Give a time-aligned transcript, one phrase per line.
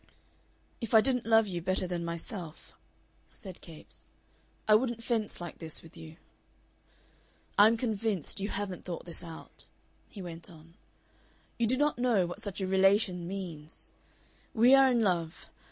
[0.81, 2.73] "If I didn't love you better than myself,"
[3.31, 4.11] said Capes,
[4.67, 6.17] "I wouldn't fence like this with you.
[7.55, 9.65] "I am convinced you haven't thought this out,"
[10.09, 10.73] he went on.
[11.59, 13.91] "You do not know what such a relation means.
[14.55, 15.51] We are in love.